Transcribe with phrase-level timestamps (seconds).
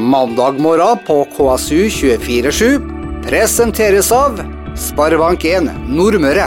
[0.00, 2.80] Mandag morgen på KSU247
[3.22, 4.38] presenteres av
[4.76, 6.46] Sparebank1 Nordmøre.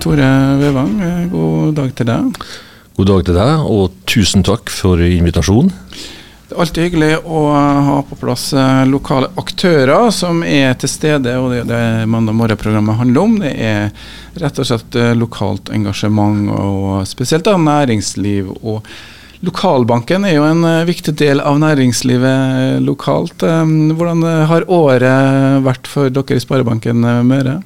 [0.00, 0.30] Tore
[0.62, 0.94] Vevang,
[1.28, 2.40] god dag til deg.
[2.96, 5.68] God dag til deg, og tusen takk for invitasjonen.
[6.48, 11.36] Det er alltid hyggelig å ha på plass eh, lokale aktører som er til stede,
[11.36, 13.36] og det er det Mandag morgen-programmet handler om.
[13.44, 13.92] Det er
[14.40, 18.48] rett og slett eh, lokalt engasjement, og spesielt da næringsliv.
[18.64, 18.80] og
[19.46, 23.40] Lokalbanken er jo en eh, viktig del av næringslivet lokalt.
[23.40, 27.60] Hvordan har året vært for dere i Sparebanken Møre?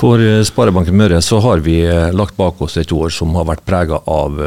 [0.00, 1.82] For Sparebanken Møre så har vi
[2.16, 4.38] lagt bak oss et år som har vært prega av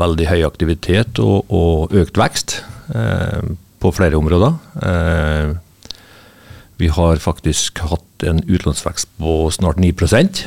[0.00, 2.58] veldig høy aktivitet og, og økt vekst
[2.94, 4.54] eh, på flere områder.
[4.82, 5.54] Eh,
[6.78, 10.44] vi har faktisk hatt en utlånsvekst på snart 9%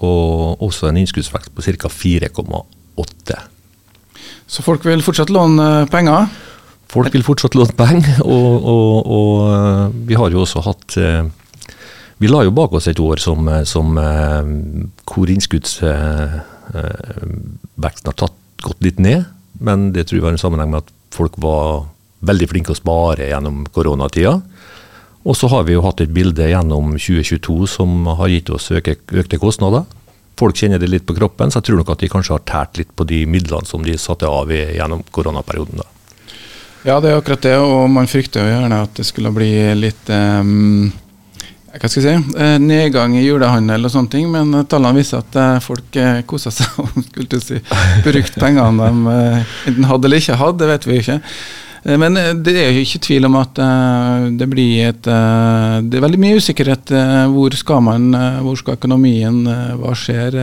[0.00, 1.92] og også en innskuddsvekst på ca.
[1.92, 3.59] 4,8
[4.50, 6.26] Så folk vil fortsatt låne penger?
[6.90, 10.96] Folk vil fortsatt låne penger, og, og, og, vi har jo også hatt
[12.20, 19.00] vi la jo bak oss et år som, som hvor innskuddsveksten har tatt gått litt
[19.00, 19.24] ned.
[19.64, 21.86] Men det tror jeg var en sammenheng med at folk var
[22.28, 24.40] veldig flinke å spare gjennom koronatida.
[25.24, 28.96] Og så har vi jo hatt et bilde gjennom 2022 som har gitt oss øke,
[29.12, 29.84] økte kostnader.
[30.40, 32.80] Folk kjenner det litt på kroppen, så jeg tror nok at de kanskje har tært
[32.80, 35.82] litt på de midlene som de satte av i, gjennom koronaperioden.
[35.82, 35.88] da.
[36.80, 40.12] Ja, det er akkurat det, og man frykter jo gjerne at det skulle bli litt
[40.16, 40.90] um
[41.70, 45.36] hva skal jeg si, eh, nedgang i julehandel og sånne ting, men tallene viser at
[45.38, 47.60] eh, folk koser seg og skulle si,
[48.02, 49.12] brukte pengene de
[49.70, 51.18] enten hadde eller ikke hadde, det vet vi ikke.
[51.84, 53.56] Men det er jo ikke tvil om at
[54.36, 56.92] det blir et Det er veldig mye usikkerhet.
[57.32, 58.10] Hvor skal man,
[58.44, 59.38] hvor skal økonomien,
[59.80, 60.36] hva skjer?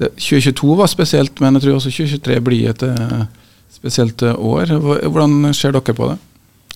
[0.00, 2.82] 2022 var spesielt, men jeg tror også 2023 blir et
[3.70, 4.74] spesielt år.
[5.06, 6.18] Hvordan ser dere på det?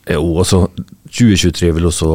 [0.09, 0.65] Jo, altså
[1.11, 2.11] 2023 vil også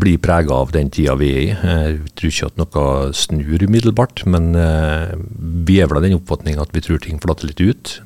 [0.00, 1.48] bli prega av den tida vi er i.
[1.50, 2.84] Jeg tror ikke at noe
[3.16, 5.16] snur umiddelbart, men eh,
[5.66, 7.96] vi er vel av den oppfatning at vi tror ting flater litt ut.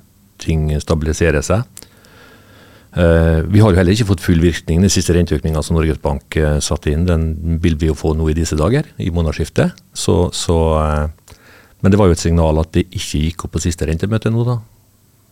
[0.40, 1.66] Ting stabiliserer seg.
[2.90, 4.80] Eh, vi har jo heller ikke fått full virkning.
[4.82, 8.26] Den siste renteøkninga som Norges Bank eh, satte inn, den vil vi jo få nå
[8.30, 9.76] i disse dager, i månedsskiftet.
[9.94, 10.58] Så, så,
[11.80, 14.46] men det var jo et signal at det ikke gikk opp på siste rentemøte nå,
[14.48, 14.58] da.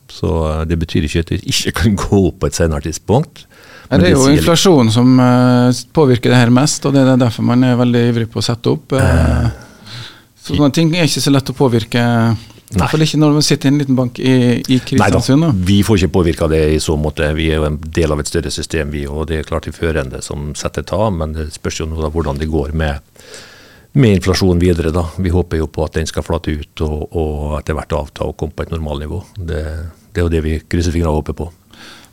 [0.08, 0.30] Så
[0.64, 3.44] det betyr ikke at det ikke kan gå opp på et senere tidspunkt.
[3.88, 5.14] Men det er jo inflasjonen som
[5.96, 8.74] påvirker det her mest, og det er derfor man er veldig ivrig på å sette
[8.74, 8.92] opp.
[10.44, 12.02] Sånne ting er ikke så lett å påvirke.
[12.68, 15.40] I hvert ikke når man sitter i en liten bank i, i Kristiansund.
[15.40, 17.30] Nei da, vi får ikke påvirka det i så måte.
[17.36, 19.06] Vi er jo en del av et større system, vi.
[19.08, 22.10] Og det er klart de førende som setter ta, men det spørs jo nå da
[22.12, 23.00] hvordan det går med,
[23.96, 24.92] med inflasjonen videre.
[24.92, 25.06] da.
[25.16, 28.36] Vi håper jo på at den skal flate ut og, og etter hvert avta og
[28.36, 29.22] komme på et normalnivå.
[29.38, 29.64] Det,
[30.12, 31.48] det er jo det vi krysser fingrene og håper på.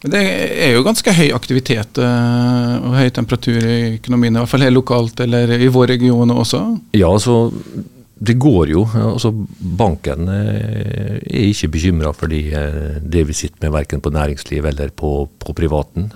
[0.06, 4.66] Det er jo ganske høy aktivitet uh, og høy temperatur i økonomien, i hvert fall
[4.68, 6.62] helt lokalt eller i vår region også?
[6.94, 7.50] Ja, altså
[8.16, 8.86] det går jo.
[8.96, 14.66] altså Banken eh, er ikke bekymra for eh, det vi sitter med, verken på næringsliv
[14.72, 16.12] eller på, på privaten.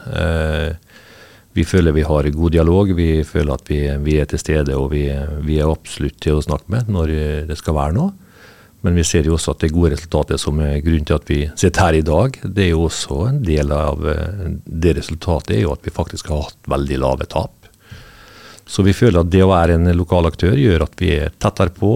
[1.54, 4.92] Vi føler vi har god dialog, vi føler at vi, vi er til stede og
[4.94, 5.10] vi,
[5.44, 7.14] vi, er absolutt til å snakke med når
[7.50, 8.14] det skal være noe.
[8.82, 11.40] Men vi ser jo også at det gode resultatet som er grunnen til at vi
[11.60, 15.66] sitter her i dag, det er jo også en del av eh, det resultatet er
[15.66, 17.59] jo at vi faktisk har hatt veldig lave tap.
[18.70, 21.74] Så vi føler at det å være en lokal aktør gjør at vi er tettere
[21.74, 21.94] på.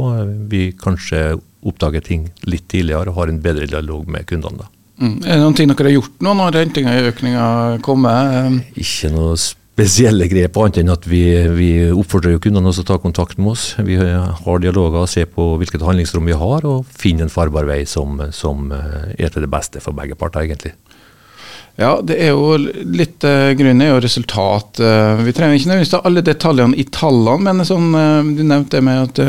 [0.50, 4.66] Vi kanskje oppdager ting litt tidligere og har en bedre dialog med kundene.
[4.66, 4.72] da.
[5.04, 5.18] Mm.
[5.26, 7.50] Er det noen ting dere har gjort nå når renteøkninga
[7.86, 8.58] kommer?
[8.80, 9.38] Ikke noe
[9.74, 11.24] spesielle grep, annet enn at vi,
[11.58, 13.66] vi oppfordrer kundene til å ta kontakt med oss.
[13.82, 18.22] Vi har dialoger, ser på hvilket handlingsrom vi har, og finner en farbar vei som,
[18.36, 20.76] som eh, er til det beste for begge parter, egentlig.
[21.80, 24.78] Ja, det er jo litt uh, Grunnen er jo resultat.
[24.78, 28.86] Uh, vi trenger ikke nødvendigvis alle detaljene i tallene, men sånn, uh, du nevnte det
[28.86, 29.24] med at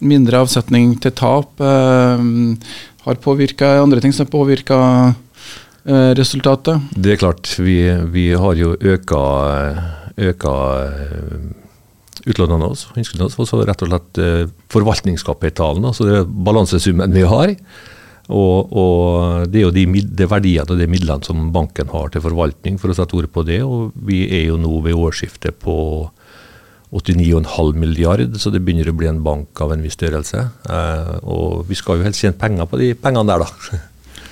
[0.00, 4.78] mindre avsetning til tap har påvirka andre ting som har påvirka
[5.84, 6.80] Eh, resultatet?
[6.92, 7.48] Det er klart.
[7.58, 7.78] Vi,
[8.12, 9.20] vi har jo øka,
[10.20, 10.52] øka
[10.84, 11.38] eh,
[12.28, 14.42] utlånene våre, og så rett og slett eh,
[14.72, 17.54] forvaltningskapitalen, altså balansesummen vi har.
[18.30, 22.24] Og, og, Det er jo de, de verdiene og de midlene som banken har til
[22.24, 23.60] forvaltning, for å sette ord på det.
[23.66, 25.76] og Vi er jo nå ved årsskiftet på
[26.90, 30.42] 89,5 milliard, så det begynner å bli en bank av en viss størrelse.
[30.66, 33.86] Eh, og vi skal jo helst tjene penger på de pengene der, da.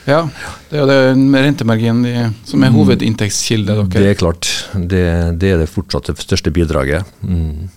[0.08, 0.22] Ja,
[0.70, 2.76] det er jo rentemarginen som er mm.
[2.78, 3.90] hovedinntektskilde deres.
[3.92, 4.48] Det er klart.
[4.72, 5.04] Det,
[5.38, 7.06] det, er det fortsatt det største bidraget.
[7.20, 7.68] Mm.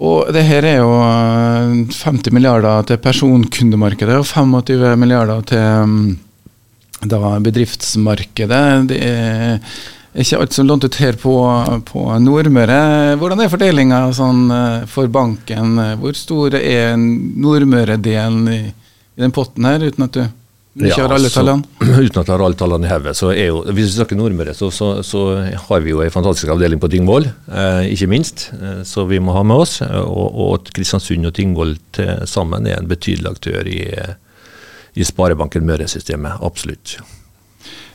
[0.00, 1.92] Og det her er jo 50
[2.30, 6.14] eh, milliarder til personkundemarkedet og 25 milliarder til,
[7.04, 8.62] da bedriftsmarkedet.
[8.88, 9.58] Det er
[10.24, 11.34] ikke alt som lånt ut her på,
[11.86, 12.80] på Nordmøre.
[13.20, 15.76] Hvordan er fordelinga sånn, eh, for banken?
[16.00, 20.24] Hvor stor er Nordmøre-delen i, i, den potten her, uten at du
[20.88, 21.68] ikke ja, alle tallene?
[22.06, 23.74] uten at jeg har alle tallene i hodet.
[23.76, 25.24] Hvis vi snakker Nordmøre, så, så, så,
[25.68, 28.48] har vi jo en fantastisk avdeling på Tingvoll, eh, ikke minst.
[28.56, 29.78] Eh, så vi må ha med oss.
[29.82, 31.76] Og, og Kristiansund og Tingvoll
[32.28, 33.80] sammen er en betydelig aktør i,
[34.96, 36.40] i Sparebanken Møre-systemet.
[36.46, 36.98] Absolutt.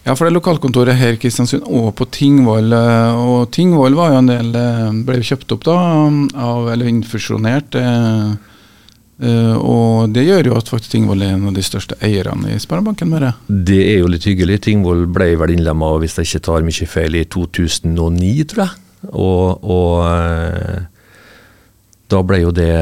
[0.05, 2.69] Ja, for det er lokalkontoret her i Kristiansund og på Tingvoll.
[2.77, 5.77] Eh, og Tingvoll var jo en del eh, ble kjøpt opp da,
[6.45, 7.77] av, eller infusjonert.
[7.79, 8.35] Eh,
[9.15, 13.07] og det gjør jo at faktisk Tingvoll er en av de største eierne i Sparebanken
[13.07, 13.31] Møre.
[13.47, 14.57] Det er jo litt hyggelig.
[14.65, 18.73] Tingvoll ble vel innlemma, hvis jeg ikke tar mye feil, i 2009, tror jeg.
[19.13, 20.89] Og, og
[22.11, 22.73] da ble jo det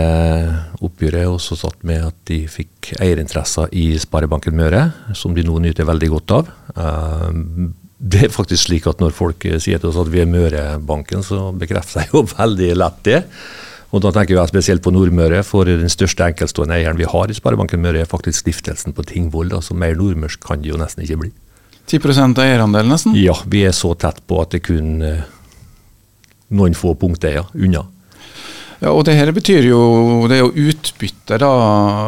[0.84, 5.88] oppgjøret også satt med at de fikk eierinteresser i Sparebanken Møre, som de nå nyter
[5.88, 6.52] veldig godt av.
[6.76, 7.72] Uh,
[8.04, 11.52] det er faktisk slik at når folk sier til oss at vi er Mørebanken, så
[11.56, 13.22] bekrefter jeg jo veldig lett det.
[13.94, 17.36] Og Da tenker jeg spesielt på Nordmøre, for den største enkeltstående eieren vi har i
[17.38, 19.54] Sparebanken Møre, er faktisk stiftelsen på Tingvoll.
[19.54, 21.32] Altså mer nordmørsk kan det jo nesten ikke bli.
[21.92, 23.14] 10% eierandel, nesten?
[23.20, 25.26] Ja, vi er så tett på at det kun eh,
[26.58, 27.84] noen få punkter unna.
[28.84, 29.84] Ja, og det her betyr jo
[30.28, 31.52] det er jo utbytte, da.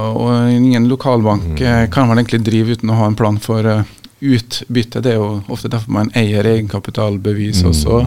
[0.10, 1.62] Og ingen lokalbank mm.
[1.62, 3.86] Eh, kan vel egentlig drive uten å ha en plan for uh,
[4.26, 5.04] utbytte.
[5.06, 7.72] Det er jo ofte derfor man eier egenkapitalbevis mm.
[7.72, 8.02] også.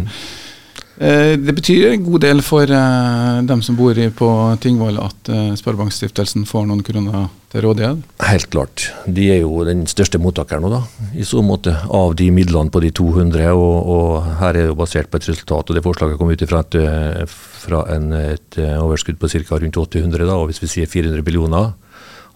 [0.99, 4.29] Eh, det betyr en god del for uh, dem som bor på
[4.59, 8.01] Tingvoll at uh, Sparebankstiftelsen får noen kroner til rådighet?
[8.27, 8.89] Helt klart.
[9.07, 10.81] De er jo den største mottakeren nå, da,
[11.15, 13.47] i så måte, av de midlene på de 200.
[13.55, 16.45] Og, og her er det jo basert på et resultat, og det forslaget kom ut
[16.51, 19.63] fra et, fra en, et overskudd på ca.
[19.63, 20.27] rundt 800.
[20.27, 21.77] da, og Hvis vi sier 400 millioner,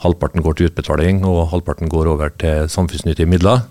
[0.07, 3.67] halvparten går til utbetaling og halvparten går over til samfunnsnyttige midler,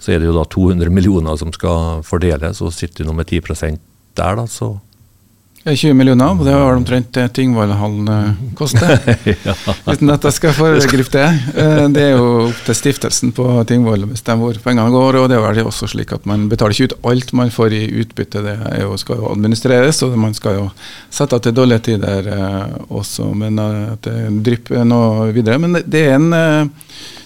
[0.00, 3.44] så er det jo da 200 millioner som skal fordeles, og sitter nå med 10
[4.18, 4.74] der, da, så
[5.64, 8.98] 20 millioner, det var omtrent det Tingvollhallen eh, koster.
[9.46, 9.54] ja.
[9.86, 11.28] Uten at jeg skal foregripe det.
[11.54, 15.20] Eh, det er jo opp til stiftelsen på Tingvoll å bestemme hvor pengene går.
[15.20, 17.82] og Det er vel også slik at man betaler ikke ut alt man får i
[18.02, 18.42] utbytte.
[18.42, 20.68] Det jo, skal jo administreres, og man skal jo
[21.14, 23.30] sette av til dårlige tider eh, også.
[23.30, 25.62] Men at det drypper noe videre.
[25.62, 26.58] Men det er en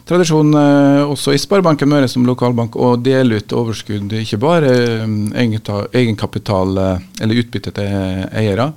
[0.07, 4.73] tradisjon eh, også i Sparebanken Møre som lokalbank å dele ut overskudd, ikke bare
[5.03, 5.53] eh,
[6.01, 8.71] egenkapital eh, eller utbytte til eiere?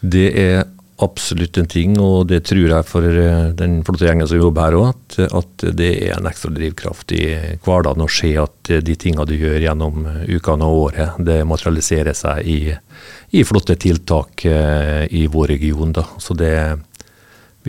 [0.00, 0.62] Det er
[1.00, 3.20] absolutt en ting, og det tror jeg for
[3.56, 7.22] den flotte gjengen som jobber her òg, at, at, det er en ekstra drivkraft i
[7.64, 12.44] hverdagen å se at de tingene du gjør gjennom ukene og året, det materialiserer seg
[12.44, 12.58] i,
[13.32, 15.96] i flotte tiltak i vår region.
[15.96, 16.04] Da.
[16.20, 16.52] Så det,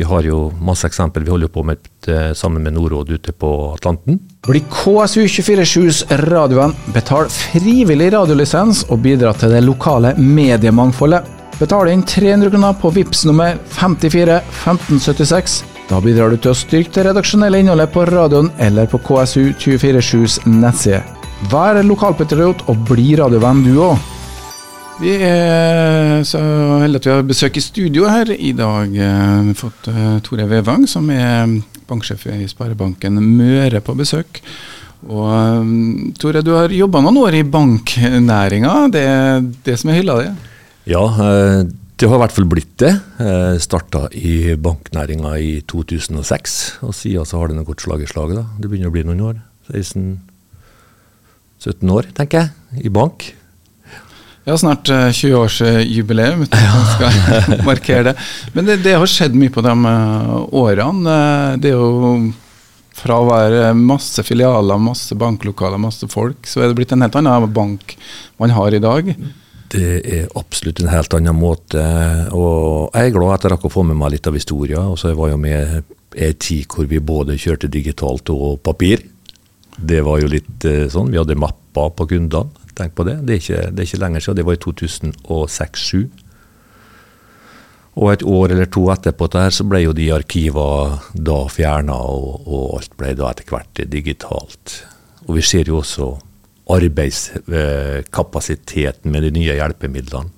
[0.01, 1.23] vi har jo masse eksempel.
[1.23, 1.77] Vi holder på med
[2.07, 4.17] eh, sammen med Norråd ute på Atlanten.
[4.47, 6.73] Bli KSU247s radioen.
[6.93, 11.29] Betal frivillig radiolisens og bidra til det lokale mediemangfoldet.
[11.59, 15.59] Betal inn 300 kroner på VIPS nummer 54 1576.
[15.91, 21.03] Da bidrar du til å styrke det redaksjonelle innholdet på radioen eller på KSU247s nettside.
[21.53, 24.01] Vær lokalpatriot og bli radiovenn du òg.
[25.01, 26.37] Vi er så
[26.83, 28.91] heldige at vi har besøk i studio her i dag.
[28.93, 31.49] Vi har fått uh, Tore Vevang, som er
[31.89, 34.37] banksjef i Sparebanken Møre, på besøk.
[35.09, 35.25] Og
[35.63, 38.93] um, Tore, du har jobba noen år i banknæringa.
[38.93, 40.29] Det er det som er hylla di?
[40.93, 41.01] Ja,
[41.97, 42.93] det har i hvert fall blitt det.
[43.65, 48.37] Starta i banknæringa i 2006, og siden så har det gått slag i slag.
[48.37, 48.45] da.
[48.61, 49.41] Det begynner å bli noen år.
[49.73, 52.53] 16-17 år, tenker jeg,
[52.85, 53.40] i bank.
[54.43, 58.13] Ja, snart 20-årsjubileum, uten skal markere det.
[58.55, 61.17] Men det, det, har skjedd mye på de uh, årene.
[61.17, 62.31] Eh, det er jo
[62.97, 67.17] fra å være masse filialer, masse banklokaler, masse folk, så er det blitt en helt
[67.17, 67.95] annen bank
[68.41, 69.13] man har i dag.
[69.71, 71.81] Det er absolutt en helt annen måte.
[72.35, 74.89] Og jeg er glad at jeg rakk å få med meg litt av historien.
[74.91, 79.05] Og så var jeg med ei tid hvor vi både kjørte digitalt og papir.
[79.77, 81.13] Det var jo litt eh, sånn.
[81.13, 82.60] Vi hadde mapper på kundene.
[82.81, 83.19] Tenk på det.
[83.27, 84.37] Det er ikke, det er ikke lenger siden.
[84.39, 86.09] Det var i 2006-2007.
[88.01, 92.47] Og et år eller to etterpå der, så ble jo de arkivene da fjerna, og,
[92.47, 94.85] og, alt ble da etter hvert digitalt.
[95.27, 96.05] Og vi ser jo også
[96.71, 100.29] arbeidskapasiteten med de nye hjelpemidlene.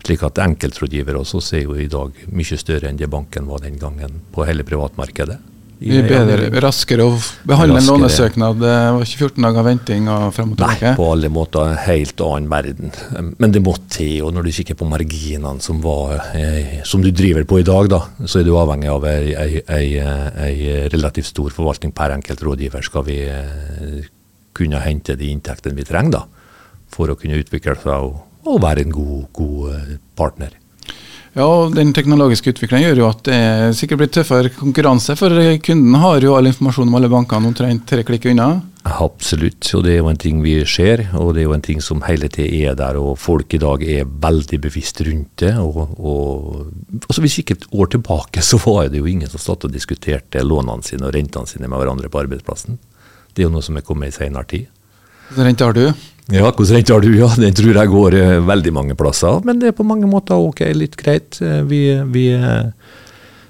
[0.00, 3.76] Slik at enkeltrådgivere også er jo i dag mye større enn det banken var den
[3.78, 5.49] gangen på hele privatmarkedet.
[5.80, 7.14] Mye bedre, raskere å
[7.48, 7.80] behandle raskere.
[7.80, 8.58] en lånesøknad.
[8.60, 10.90] Det var ikke 14 dager venting og frem og tilbake?
[10.90, 12.92] Nei, på alle måter en helt annen verden.
[13.40, 14.18] Men det måtte til.
[14.26, 17.88] Og når du kikker på marginene som, var, eh, som du driver på i dag,
[17.88, 19.88] da, så er du avhengig av ei, ei, ei,
[20.44, 22.84] ei relativt stor forvaltning per enkelt rådgiver.
[22.84, 24.10] Skal vi eh,
[24.52, 26.26] kunne hente de inntektene vi trenger da,
[26.92, 30.59] for å kunne utvikle seg og, og være en god, god eh, partner.
[31.36, 33.42] Ja, og Den teknologiske utviklingen gjør jo at det
[33.78, 35.30] sikkert blir tøffere konkurranse, for
[35.62, 38.48] kunden har jo all informasjon om alle bankene omtrent tre klikk unna.
[38.80, 41.82] Absolutt, og det er jo en ting vi ser, og det er jo en ting
[41.84, 42.98] som hele tiden er der.
[42.98, 45.52] og Folk i dag er veldig bevisst rundt det.
[45.60, 49.68] og, og altså Hvis ikke et år tilbake så var det jo ingen som satt
[49.68, 52.80] og diskuterte lånene sine og rentene sine med hverandre på arbeidsplassen.
[53.30, 54.66] Det er jo noe som er kommet i senere tid.
[55.28, 55.84] Hvilken rente har du?
[56.30, 57.10] Ja, hvordan rente har du?
[57.18, 59.40] Ja, Den tror jeg går uh, veldig mange plasser.
[59.46, 61.40] Men det er på mange måter ok, litt greit.
[61.42, 61.80] Uh, vi,
[62.14, 62.70] vi uh,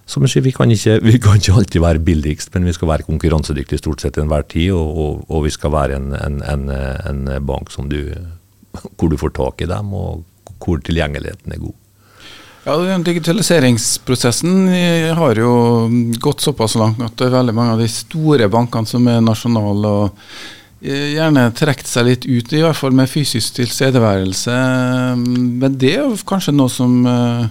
[0.09, 2.89] som jeg sier, vi kan, ikke, vi kan, ikke, alltid være billigst, men vi skal
[2.95, 4.73] være konkurransedyktige stort sett enhver tid.
[4.73, 8.01] Og, og, og, vi skal være en, en, en, en bank du,
[8.97, 10.25] hvor du får tak i dem, og
[10.61, 11.77] hvor tilgjengeligheten er god.
[12.61, 14.69] Ja, Digitaliseringsprosessen
[15.17, 15.53] har jo
[16.21, 19.93] gått såpass langt at det er veldig mange av de store bankene som er nasjonale
[20.03, 24.57] og Eh, gjerne trukket seg litt ut, i hvert fall med fysisk tilstedeværelse.
[25.21, 27.49] Men det er kanskje noe som eh,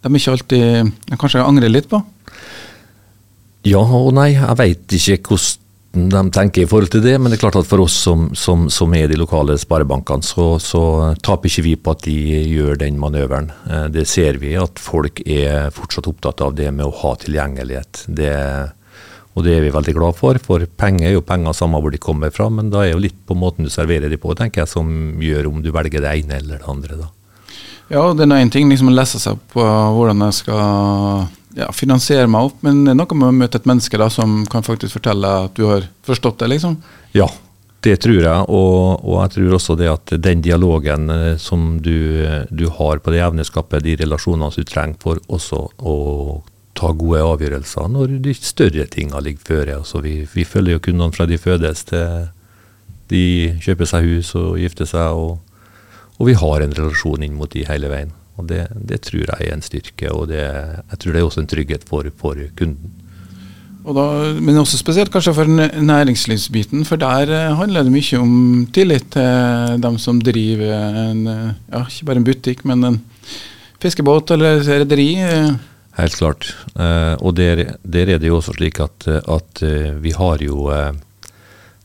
[0.00, 2.00] de ikke alltid kanskje angrer litt på?
[3.68, 4.32] Ja og nei.
[4.32, 5.58] Jeg veit ikke hvordan
[5.90, 7.16] de tenker i forhold til det.
[7.18, 10.54] Men det er klart at for oss som, som, som er de lokale sparebankene, så,
[10.62, 10.82] så,
[11.20, 12.16] taper ikke vi på at de
[12.54, 13.50] gjør den manøveren.
[13.68, 18.06] Eh, det ser vi at folk er fortsatt opptatt av det med å ha tilgjengelighet.
[18.08, 18.70] Det er
[19.34, 22.02] og det er vi veldig glad for, for penger er jo penger samme hvor de
[22.02, 24.72] kommer fra, men da er jo litt på måten du serverer de på, tenker jeg,
[24.72, 24.90] som
[25.22, 26.98] gjør om du velger det ene eller det andre.
[27.04, 27.10] da.
[27.90, 32.30] Ja, det er én ting liksom å lese seg på hvordan jeg skal ja, finansiere
[32.30, 34.98] meg opp, men det er noe med å møte et menneske da, som kan faktisk
[34.98, 36.76] fortelle at du har forstått det, liksom?
[37.14, 37.26] Ja,
[37.86, 42.26] det tror jeg, og, og, jeg tror også det at den dialogen eh, som du,
[42.50, 45.96] du har på det jevne skapet, de relasjonene som du trenger for også å
[46.80, 49.78] ta gode avgjørelser når de større tingene ligger føre.
[49.80, 52.30] Altså vi, vi, følger jo kundene fra de fødes til
[53.10, 53.24] de
[53.62, 55.18] kjøper seg hus og gifter seg.
[55.18, 55.38] Og,
[56.18, 58.14] og vi har en relasjon inn mot de hele veien.
[58.40, 61.42] Og det, det tror jeg er en styrke, og det, jeg tror det er også
[61.42, 62.96] en trygghet for, for kunden.
[63.80, 64.04] Da,
[64.36, 68.34] men også spesielt kanskje for næringslivsbiten, for der eh, handler det mye om
[68.76, 72.98] tillit til dem som driver en, eh, ja, ikke bare en butikk, men en
[73.80, 75.10] fiskebåt eller rederi.
[76.00, 76.48] Helt klart.
[76.78, 80.70] Uh, og der, der, er det jo også slik at, at uh, vi har jo
[80.72, 80.94] uh,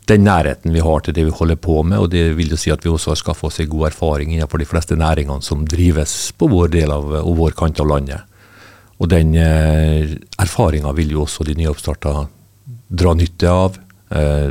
[0.08, 2.72] den nærheten vi har til det vi holder på med, og det vil jo si
[2.72, 6.32] at vi også har skaffa oss en god erfaring innenfor de fleste næringene som drives
[6.38, 8.22] på vår del av, og vår kant av landet.
[9.02, 12.14] Og den eh, erfaringa vil jo også de nyoppstarta
[12.88, 13.82] dra nytte av.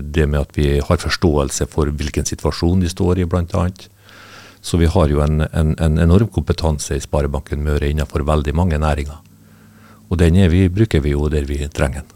[0.02, 3.62] det med at vi har forståelse for hvilken situasjon de står i, bl.a.
[4.60, 8.78] Så vi har jo en, en, en enorm kompetanse i Sparebanken Møre innenfor veldig mange
[8.82, 9.23] næringer.
[10.10, 12.10] Og den vi, bruker vi jo der vi trenger den.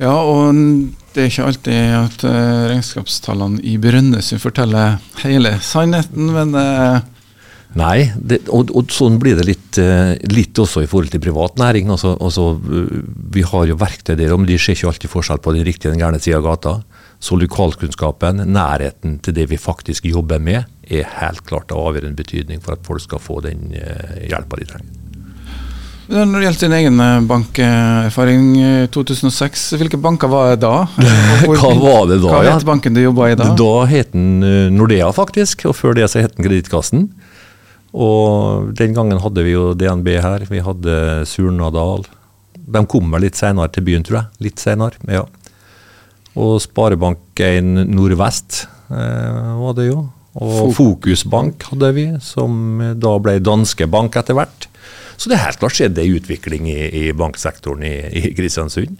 [0.00, 0.56] Ja, og
[1.12, 7.00] det er ikke alltid at uh, regnskapstallene i Brønnøysund forteller hele sannheten, men uh
[7.78, 11.60] Nei, det, og, og, sånn blir det litt, uh, litt, også i forhold til privat
[11.60, 11.92] næring.
[11.94, 15.62] Altså, altså, vi har jo verktøy der, men de ser ikke alltid forskjell på den
[15.68, 16.72] riktige og den gærne sida av gata.
[17.22, 22.64] Så lokalkunnskapen, nærheten til det vi faktisk jobber med, er helt klart av avgjørende betydning
[22.64, 25.09] for at folk skal få den hjelpa de trenger.
[26.10, 30.88] Når det gjelder din egen eh, bankerfaring i 2006, hvilke banker var det da?
[31.46, 32.32] hva var det da?
[32.32, 33.52] Hva het banken du jobba i da?
[33.54, 35.68] Da het den eh, Nordea, faktisk.
[35.70, 37.04] Og før det så het den Kredittkassen.
[37.94, 40.46] Og den gangen hadde vi jo DNB her.
[40.50, 40.96] Vi hadde
[41.30, 42.02] Surnadal.
[42.58, 44.48] De kommer litt senere til byen, tror jeg.
[44.48, 45.22] Litt senere, ja.
[46.38, 50.08] Og Sparebank1 Nordvest eh, var det jo.
[50.40, 54.69] Og Fokusbank hadde vi, som da ble Danske Bank etter hvert.
[55.20, 58.96] Så det er helt klart skjedd en utvikling i, i banksektoren i, i, Kristiansund.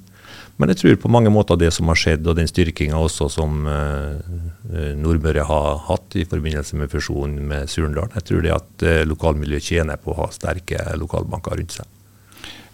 [0.61, 3.63] Men jeg tror på mange måter det som har skjedd, og den styrkinga også som
[3.65, 9.01] eh, Nordmøre har hatt i forbindelse med fusjonen med Surndalen, jeg tror det at eh,
[9.09, 11.89] lokalmiljøet tjener på å ha sterke lokalbanker rundt seg.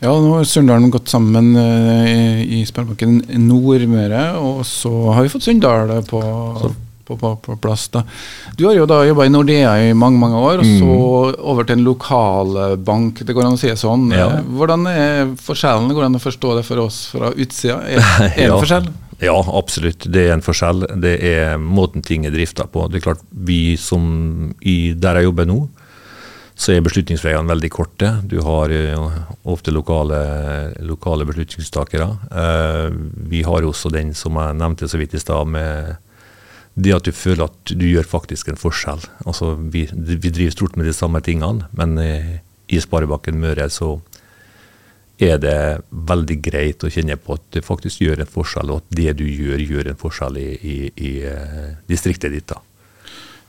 [0.02, 5.46] Ja, nå har Surndalen gått sammen uh, i, Sparebanken Nordmøre, og så har vi fått
[5.46, 6.20] Sunndal på,
[7.06, 7.86] på, på, på, plass.
[7.94, 8.02] da.
[8.58, 11.40] Du har jo da jobba i Nordea i mange mange år, og så mm.
[11.52, 13.22] over til en lokalbank.
[13.26, 14.10] Det går an å si sånn.
[14.16, 14.28] Ja.
[14.42, 15.92] Hvordan er forskjellen?
[15.92, 17.80] Går det an å forstå det for oss fra utsida?
[17.86, 18.60] Er, er det ja.
[18.60, 18.92] forskjell?
[19.22, 20.04] Ja, absolutt.
[20.12, 20.84] Det er en forskjell.
[21.00, 22.84] Det er måten ting er drifta på.
[22.90, 25.60] Det er klart, vi som i, der jeg jobber nå,
[26.56, 28.10] så er beslutningsveiene veldig korte.
[28.28, 28.72] Du har
[29.44, 30.18] ofte lokale,
[30.88, 32.08] lokale beslutningstakere.
[33.28, 35.96] Vi har også den som jeg nevnte så vidt i stad, med
[36.76, 39.00] det at du føler at du gjør faktisk en forskjell.
[39.24, 41.96] Altså, vi, vi driver stort med de samme tingene, men
[42.68, 43.96] i Sparebanken Møre så
[45.16, 45.56] er det
[45.88, 49.24] veldig greit å kjenne på at det faktisk gjør en forskjell, og at det du
[49.24, 52.52] gjør, gjør en forskjell i, i, i uh, distriktet ditt.
[52.52, 52.60] da.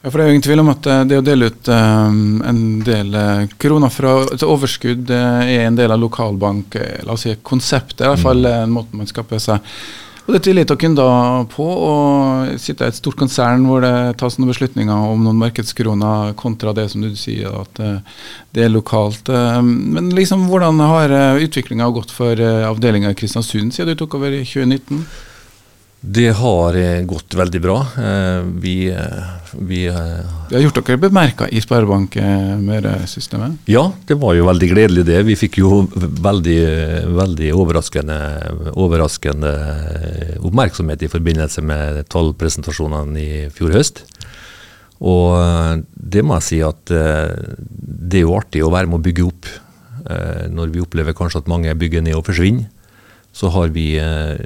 [0.03, 2.60] Ja, for Det er jo ingen tvil om at eh, det å dele ut en
[2.86, 3.15] del
[3.60, 8.22] kroner fra et overskudd er en del av lokalbank, la oss si konseptet, i hvert
[8.22, 8.51] fall mm.
[8.62, 9.74] en måte man skaper seg
[10.27, 11.12] og det er dere da
[11.48, 16.34] på, og sitte i et stort konsern hvor det tas noen beslutninger om noen markedskroner,
[16.36, 18.19] kontra det som du sier, at eh,
[18.51, 19.31] det er lokalt.
[19.31, 24.19] Eh, men liksom, hvordan har eh, utviklinga gått for avdelinga i Kristiansund siden du tok
[24.19, 25.05] over i 2019?
[25.99, 27.77] Det har eh, gått veldig bra.
[27.97, 29.23] Eh, vi, eh,
[29.53, 29.79] vi,
[30.49, 32.19] vi har gjort dere bemerka i Sparebank
[32.61, 33.57] Møre-systemet?
[33.65, 35.23] Ja, det var jo veldig gledelig det.
[35.25, 36.59] Vi fikk jo veldig,
[37.17, 38.19] veldig overraskende,
[38.77, 39.55] overraskende
[40.45, 44.05] oppmerksomhet i forbindelse med tallpresentasjonene i fjor høst.
[45.01, 49.27] Og det må jeg si at det er jo artig å være med å bygge
[49.27, 49.49] opp
[50.53, 52.69] når vi opplever kanskje at mange bygger ned og forsvinner
[53.38, 54.39] så har vi eh,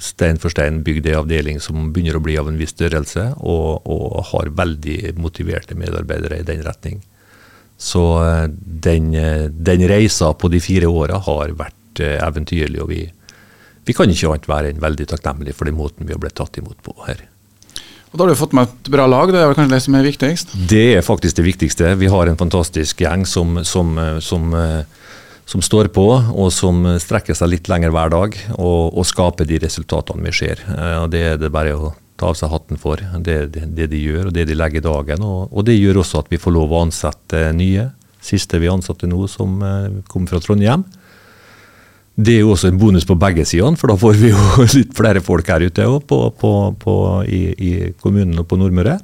[0.00, 3.84] stein for stein bygd ei avdeling som begynner å bli av en viss størrelse, og,
[3.84, 7.02] og har veldig motiverte medarbeidere i den retning.
[7.76, 8.46] Så eh,
[8.86, 13.02] den, eh, den reisa på de fire åra har vært eventyrlig, og vi,
[13.84, 16.56] vi kan ikke annet være enn veldig takknemlige for den måten vi har blitt tatt
[16.56, 17.20] imot på her.
[18.12, 20.08] Og Da har du fått med et bra lag, det er kanskje det som er
[20.08, 20.56] viktigst?
[20.72, 21.92] Det er faktisk det viktigste.
[22.00, 23.92] Vi har en fantastisk gjeng som, som,
[24.24, 24.56] som
[25.46, 29.58] som står på, og som strekker seg litt lenger hver dag, og, og skaper de
[29.62, 30.62] resultatene vi ser.
[30.70, 33.88] Eh, og Det er det bare å ta av seg hatten for, det, det, det
[33.92, 35.26] de gjør og det de legger i dagen.
[35.26, 37.88] Og, og, det gjør også at vi får lov å ansette nye.
[38.22, 40.84] Siste vi ansatte nå, som uh, kom fra Trondheim.
[42.12, 44.42] Det er jo også en bonus på begge sidene, for da får vi jo
[44.76, 46.52] litt flere folk her ute også, på, på,
[46.84, 46.94] på,
[47.26, 47.72] i, i,
[48.04, 49.00] kommunen og på Nordmøre.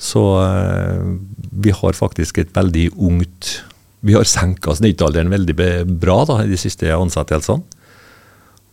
[0.00, 1.14] Så uh,
[1.54, 3.60] vi har faktisk et veldig ungt
[4.04, 5.56] vi har senka snittalderen veldig
[6.00, 7.64] bra da, i de siste ansettelsene.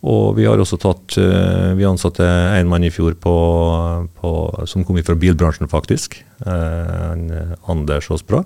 [0.01, 3.33] Og vi har også tatt eh, Vi ansatte en mann i fjor på,
[4.17, 4.31] på,
[4.65, 6.17] som kom fra bilbransjen, faktisk.
[6.41, 8.41] Eh, Anders Aasbra.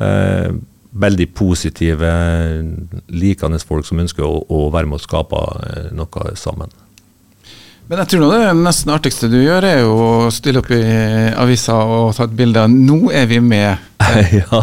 [0.00, 0.48] Eh,
[0.96, 2.08] veldig positive,
[3.12, 6.72] likende folk som ønsker å, å være med og skape eh, noe sammen.
[7.86, 10.80] Men jeg tror nå det nesten artigste du gjør, er å stille opp i
[11.38, 13.84] avisa og ta et bilde av 'nå er vi med'.
[14.40, 14.62] ja,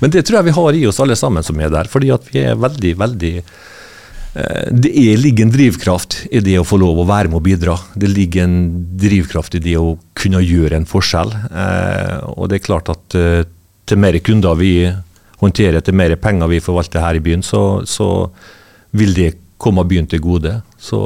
[0.00, 1.90] men det tror jeg vi har i oss alle sammen som er der.
[1.92, 6.64] Fordi at vi er veldig, veldig eh, det er, ligger en drivkraft i det å
[6.64, 7.76] få lov å være med og bidra.
[7.92, 8.58] Det ligger en
[9.04, 11.36] drivkraft i det å kunne gjøre en forskjell.
[11.52, 13.44] Eh, og det er klart at eh,
[13.84, 14.88] til mer kunder vi
[15.44, 18.30] håndterer, til mer penger vi forvalter her i byen, så, så
[18.96, 20.62] vil det komme byen til gode.
[20.80, 21.04] Så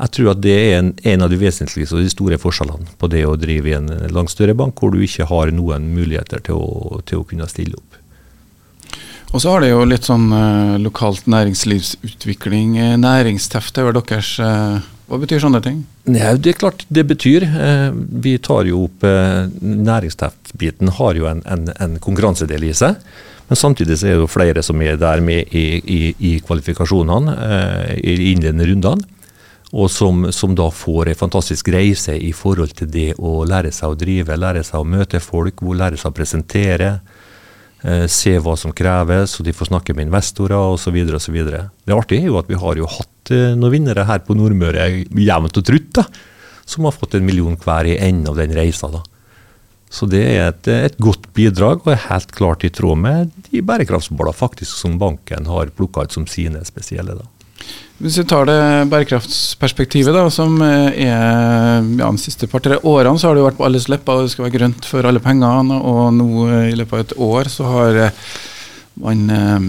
[0.00, 3.08] jeg tror at det er en, en, av de vesentligste og de store forskjellene på
[3.12, 6.56] det å drive i en langt større bank, hvor du ikke har noen muligheter til
[6.56, 7.98] å, til å kunne stille opp.
[9.30, 12.72] Og så har det jo litt sånn eh, lokalt næringslivsutvikling.
[12.74, 15.84] næringstefte næringsteft er vel deres eh, Hva betyr sånne ting?
[16.10, 17.46] Nei, det er klart det betyr.
[17.46, 17.90] Eh,
[18.24, 22.98] vi tar jo opp Næringsteft-biten har jo en, en, en, konkurransedel i seg.
[23.50, 27.34] Men samtidig så er det jo flere som er der med i, i, i kvalifikasjonene,
[27.98, 29.19] i innledende rundene
[29.70, 33.92] og som, som, da får en fantastisk reise i forhold til det å lære seg
[33.92, 36.90] å drive, lære seg å møte folk, lære seg å presentere,
[37.84, 40.98] eh, se hva som kreves, og de får snakke med investorer osv.
[41.14, 41.38] osv.
[41.46, 44.90] Det artige er jo at vi har jo hatt eh, noen vinnere her på Nordmøre
[45.06, 46.08] jevnt og trutt, da,
[46.66, 48.90] som har fått en million hver i enden av den reisa.
[48.90, 49.04] da.
[49.90, 53.62] Så det er et, et, godt bidrag, og er helt klart i tråd med de
[53.62, 57.18] bærekraftsmåla faktisk som banken har plukka ut som sine spesielle.
[57.18, 57.26] da.
[58.00, 63.36] Hvis vi tar det bærekraftsperspektivet, da, som er ja, de siste par-tre årene, så har
[63.36, 65.76] det jo vært på alles lepper, det skal være grønt for alle pengene.
[65.76, 66.30] Og nå
[66.70, 68.22] i løpet av et år så har eh,
[69.04, 69.68] man eh,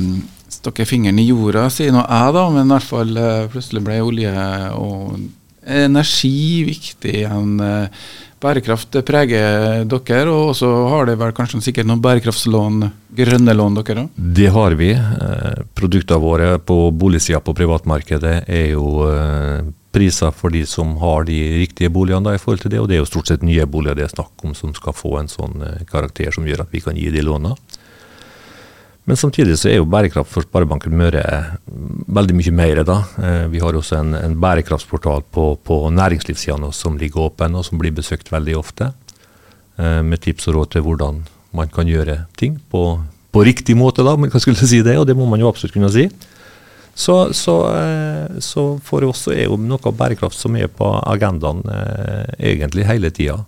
[0.61, 3.99] stukket fingeren i jorda, sier nå jeg, da, men i hvert fall eh, plutselig ble
[4.05, 4.47] olje
[4.79, 5.19] og
[5.61, 7.55] energi viktig igjen.
[7.65, 8.09] Eh,
[8.41, 14.05] bærekraft preger dere, og så har det vel kanskje sikkert noen bærekraftslån, grønne lån dere
[14.05, 14.23] òg?
[14.39, 14.91] Det har vi.
[14.95, 21.25] Eh, produktene våre på boligsida på privatmarkedet er jo eh, priser for de som har
[21.27, 23.99] de riktige boligene i forhold til det, og det er jo stort sett nye boliger
[23.99, 26.83] det er snakk om som skal få en sånn eh, karakter som gjør at vi
[26.83, 27.57] kan gi de lånene.
[29.09, 31.23] Men samtidig så er jo bærekraft for Sparebanken Møre
[31.65, 32.83] veldig mye mer.
[32.85, 32.99] da.
[33.17, 37.81] Eh, vi har også en, en bærekraftsportal på, på næringslivssida som ligger åpen, og som
[37.81, 38.91] blir besøkt veldig ofte.
[39.81, 41.23] Eh, med tips og råd til hvordan,
[41.57, 43.01] man kan gjøre ting på,
[43.33, 45.73] på riktig måte, da, men hva skulle si det, og det må man jo absolutt
[45.75, 46.05] kunne si.
[46.93, 51.63] Så, så, eh, så for oss er jo noe av bærekraft som er på agendaen
[51.71, 53.39] eh, egentlig hele tida.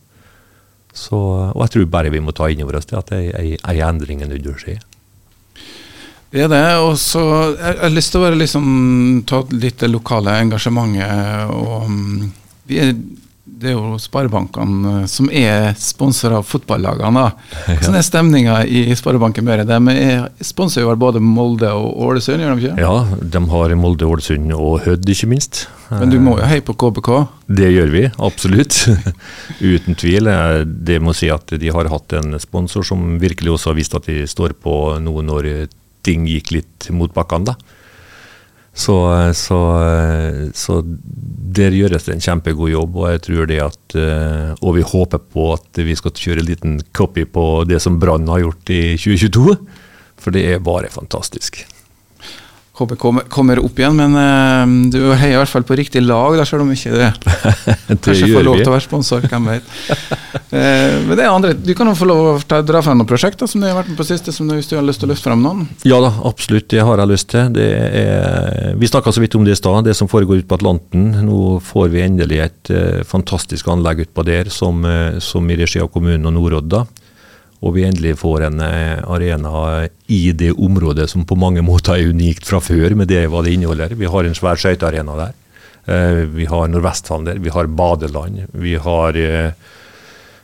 [1.14, 4.30] Og jeg tror bare vi må ta inn over oss det at ei endring er
[4.30, 4.76] nødt til å skje.
[6.34, 6.64] Det er det.
[6.82, 8.70] Og så jeg har lyst til å bare liksom,
[9.30, 11.52] ta litt det lokale engasjementet.
[11.54, 12.32] og um,
[12.70, 12.96] vi er
[13.64, 17.24] det er jo sparebankene eh, som er sponsor av fotballagene.
[17.70, 19.64] Hvordan er stemninga i Sparebanken Møre?
[19.68, 22.84] De sponser jo både Molde og Ålesund, gjør de ikke?
[22.84, 25.66] Ja, de har Molde, Ålesund og Hødd, ikke minst.
[25.94, 27.12] Men du må jo heie på KBK?
[27.54, 28.82] Det gjør vi, absolutt.
[29.74, 30.32] Uten tvil.
[30.66, 34.10] Det må si at de har hatt en sponsor som virkelig også har vist at
[34.10, 35.50] de står på noe når
[36.06, 37.54] ting gikk litt mot bakkene.
[37.54, 37.80] da.
[38.74, 38.96] Så,
[39.38, 39.60] så,
[40.58, 40.80] så,
[41.54, 45.22] der gjøres det en kjempegod jobb, og jeg tror det at eh, Og vi håper
[45.22, 48.82] på at vi skal kjøre en liten copy på det som Brann har gjort i
[48.98, 49.54] 2022.
[50.18, 51.62] For det er bare fantastisk.
[52.74, 56.46] KBK kommer opp igjen, men uh, du heier i hvert fall på riktig lag, da,
[56.48, 57.10] selv om ikke det,
[57.92, 59.28] det kanskje får lov til å være sponsor.
[59.30, 59.68] Hvem vet.
[59.94, 63.10] uh, men det er andre, Du kan jo få lov til å dra frem noen
[63.10, 65.10] prosjekter som du har vært med på siste, som du, hvis du har lyst til
[65.10, 65.68] å løfte frem noen?
[65.86, 66.66] Ja da, absolutt.
[66.74, 67.62] Det har jeg lyst til.
[67.62, 71.12] Er, vi snakka så vidt om det i stad, det som foregår ute på Atlanten.
[71.30, 74.82] Nå får vi endelig et uh, fantastisk anlegg utpå der, som,
[75.22, 76.88] som i regi av kommunen og Nordodda
[77.64, 79.52] og vi endelig får en eh, arena
[80.12, 83.54] i det området som på mange måter er unikt fra før, med det hva det
[83.56, 83.96] inneholder.
[83.96, 85.38] Vi har en svær skøytearena der.
[85.88, 87.40] Eh, vi har Nordvesthallen der.
[87.40, 88.42] Vi har badeland.
[88.52, 89.56] Vi har, eh,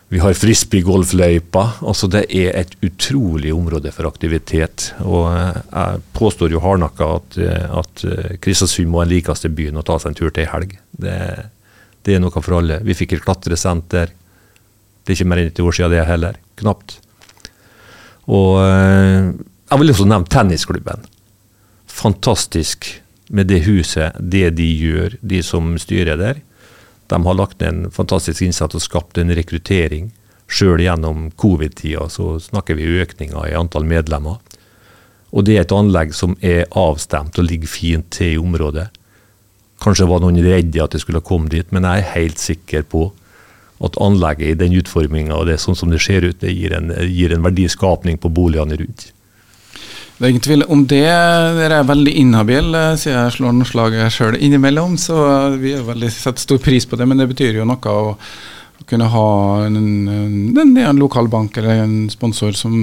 [0.08, 1.66] vi har frisbee-golfløypa.
[1.84, 4.94] Altså det er et utrolig område for aktivitet.
[5.04, 7.38] Og jeg påstår jo hardnakka at,
[7.84, 8.06] at
[8.40, 10.80] Kristiansund må den likeste byen å ta seg en tur til i helg.
[10.96, 11.20] Det,
[12.08, 12.80] det er noe for alle.
[12.88, 14.16] Vi fikk et klatresenter.
[15.04, 16.42] Det er ikke mer enn et år siden det heller.
[16.64, 17.02] Knapt.
[18.30, 19.32] Og eh,
[19.70, 21.08] jeg vil også nevne tennisklubben.
[21.90, 22.88] Fantastisk
[23.30, 26.42] med det huset, det de gjør, de som styrer der.
[27.10, 30.12] De har lagt ned en fantastisk innsats og skapt en rekruttering.
[30.50, 34.40] Sjøl gjennom covid-tida så snakker vi økninger i antall medlemmer.
[35.30, 38.88] Og det er et anlegg som er avstemt og ligger fint til i området.
[39.80, 43.12] Kanskje var noen redde at det skulle komme dit, men jeg er helt sikker på
[43.86, 46.76] at anlegget i den utforminga og det er sånn som det ser ut, det gir
[46.76, 49.10] en, gir en verdiskapning på boligene rundt.
[50.20, 51.06] Det er ingen tvil om det.
[51.56, 54.98] Dere er veldig inhabile, siden jeg slår noen slag sjøl innimellom.
[55.00, 55.16] Så
[55.62, 58.18] vi har veldig sett stor pris på det, men det betyr jo noe å,
[58.90, 59.30] kunne ha
[59.68, 59.78] en,
[60.10, 62.74] en, en lokal bank eller en sponsor som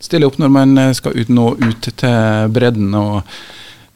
[0.00, 2.94] stiller opp når man skal ut, nå ut til bredden.
[2.94, 3.20] og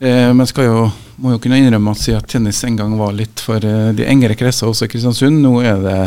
[0.02, 0.82] eh, Man skal jo,
[1.22, 4.36] må jo kunne innrømme at siden tennis en gang var litt for eh, de engere
[4.38, 6.00] kretser, også i Kristiansund, nå er det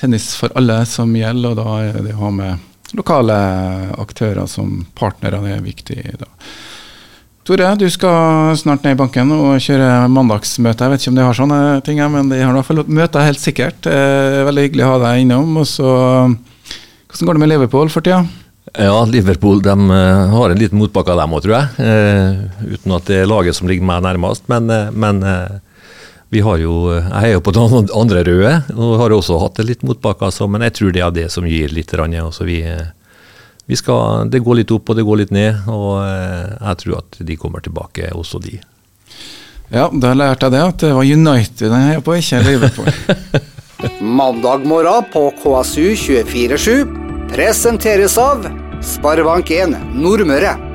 [0.00, 3.36] tennis for alle som gjelder, og da er det å ha med lokale
[4.00, 5.98] aktører som partnere det er viktig.
[6.18, 6.30] da.
[7.46, 10.84] Tore, du skal snart ned i banken og kjøre mandagsmøte.
[10.84, 13.22] Jeg vet ikke om de har sånne ting, men de har i hvert fall møte,
[13.24, 13.88] helt sikkert.
[13.88, 15.56] Eh, veldig hyggelig å ha deg innom.
[15.62, 15.88] Og så,
[17.10, 18.20] Hvordan går det med Liverpool for tida?
[18.78, 21.66] Ja, Liverpool de uh, har en liten motbakke, dem òg, tror jeg.
[21.80, 24.46] Uh, uten at det er laget som ligger meg nærmest.
[24.50, 25.24] Men, uh, men
[26.30, 29.66] vi har jo, jeg er jo på den andre røde og har også hatt det
[29.66, 30.28] litt motbakke.
[30.28, 31.94] Altså, men jeg tror det er det som gir litt.
[31.98, 32.62] Altså, vi,
[33.66, 37.18] vi skal, det går litt opp og det går litt ned, og jeg tror at
[37.26, 38.60] de kommer tilbake, også de.
[39.70, 42.94] Ja, da lærte jeg det, at det var United jeg heier på, ikke Liverpool.
[44.20, 48.46] Mandag morgen på KSU 247 presenteres av
[48.80, 50.69] Sparebank1 Nordmøre.